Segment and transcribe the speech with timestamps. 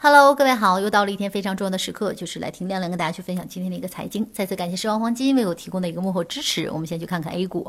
[0.00, 4.24] Hello，各位好，又到了一天非常重要的时刻，就是来听亮亮跟大家去分享今天的一个财经。
[4.32, 6.70] 再次感谢狮王黄金为我提供的一个幕后支持。
[6.70, 7.68] 我们先去看看 A 股，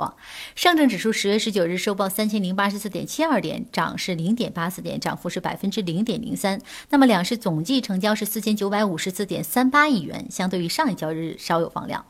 [0.55, 6.61] 上证指数十月十九日收报三千零八十四点七二点，涨是零点八四点，涨幅是百分之零点零三。
[6.91, 12.05] 那么两市总计成交是四千九百五十四点三八亿元，相对于上一交易日稍有放量。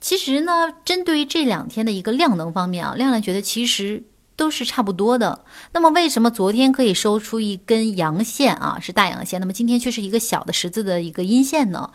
[0.00, 4.04] 其实呢，针对于这两天的一个量能方面啊，亮亮觉得其实。
[4.36, 5.44] 都是差不多的。
[5.72, 9.40] 那么为什么昨天可以收出一根阳线啊，是大阳线？
[9.40, 11.90] 那么今天却是一个小的十字的一个阴线呢？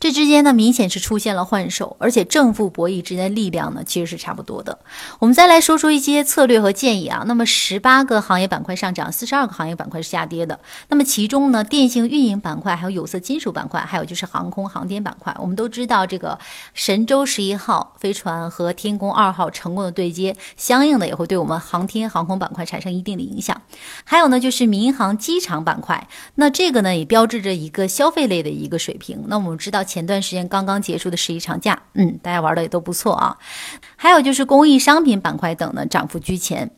[0.00, 4.78] 这之间呢，明显是出现了换手，而且正负博弈之间的力量呢，其实是差不多的。
[5.18, 7.24] 我们再来说说一些策略和建议啊。
[7.26, 10.60] 那么十八个行业板块上涨，四十二个行业板块是下跌的。
[10.88, 16.38] 那么其中呢，电信运营板块、还有有色金属板块，还有就是航空航天板块，我们都知道这个
[16.74, 23.60] 神舟十一号飞船和天宫二号成功的对接，相应的也会对我们航天航空板块产生一定的影响。
[24.04, 26.06] 还有呢，就是民航机场板块，
[26.36, 29.24] 那这个呢也标志着一个消费类的一个水平。
[29.26, 29.84] 那我们知道。
[29.88, 33.36] 前段时间刚刚结束的十一长假，嗯，大家玩的也都不错啊。
[33.96, 36.70] 还有就是工艺商品板块等呢，涨幅居前。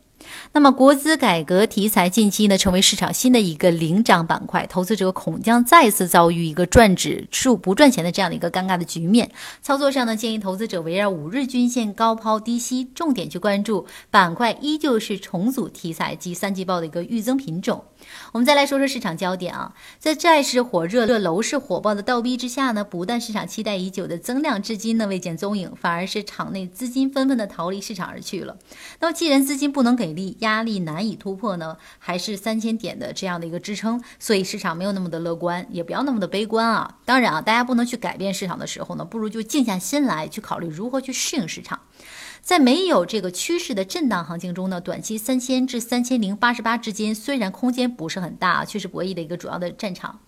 [0.52, 9.30] 那么国资改革题材近期呢，成为市场新的一个领涨板块，投资者恐将再次遭遇一个赚指数不赚钱的这样的一个尴尬的局面。
[9.62, 17.84] 操作上呢，建议投资者围绕五日均线高抛低吸，重点去关注板块，依旧是重组题材及三季报的一个预增品种。
[18.32, 28.56] 我们再来说说市场焦点啊，在债市火热、楼市火爆的倒逼之下呢，不但市场期待已久的增量至今呢未见踪影，反而是场内资金纷纷的逃离市场而去了。
[29.00, 36.98] 那么既然资金不能给力，压力难以突破呢，还是三千点的这样的一个支撑，所以市场没有那么的乐观，也不要那么的悲观啊。
[37.04, 41.80] 当然啊，大家不能去改变市场的时候呢，不如就静下心来去考虑如何去适应市场。
[42.42, 50.20] 在没有这个趋势的震荡行情中呢，短期三千至三千零八十八之间，虽然空间不是很大，却是博弈的一个主要的战场。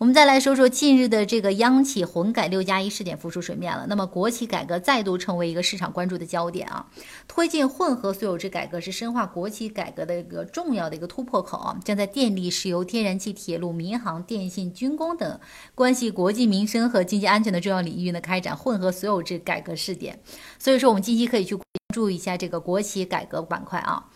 [0.00, 3.84] 我们再来说说近日的这个央企混改六加一试点浮出水面了。
[3.86, 6.86] 那么国企改革再度成为一个市场关注的焦点啊！
[7.28, 11.78] 推进混合所有制改革是深化国企改革的一个重要的一个突破口啊！
[11.84, 15.38] 将在电力、石油、天然气、铁路、民航、电信、军工等
[15.74, 20.18] 关系国计民生和经济安全的重要领域呢，开展混合所有制改革试点。
[20.58, 24.06] 所以说，我们近期可以去关注一下这个国企改革板块啊。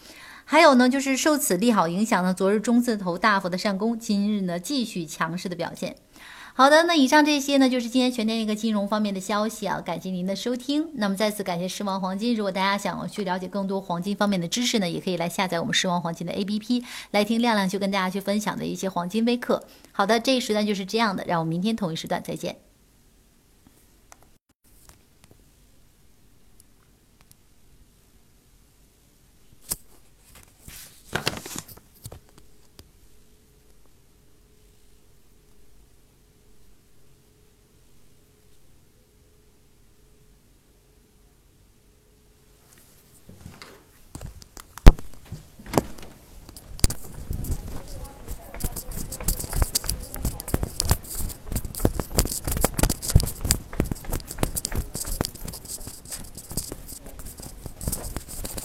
[0.45, 5.97] 还有呢，就是受此利好影响呢，昨日中字头大幅的上攻，今日呢继续强势的表现。
[6.57, 10.89] 好的，那以上这些呢，就是今天全天一个金融方面的消息啊，感谢您的收听。
[10.95, 19.65] 那么再次感谢狮王黄金，如果大家想要去了解更多黄金方面的知识呢，也可以来下载我们狮王黄金的 APP，来听亮亮就跟大家去分享的一些黄金微课。
[19.91, 22.64] 好的，这一时段就是这样的，让我们明天同一时段再见。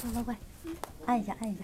[0.02, 0.38] 快快快，
[1.06, 1.64] 按一下，按一下。